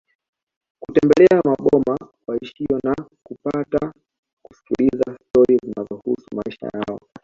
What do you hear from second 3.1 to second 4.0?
kupata